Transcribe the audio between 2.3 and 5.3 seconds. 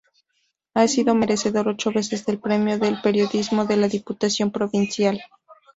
premio de Periodismo de la Diputación Provincial.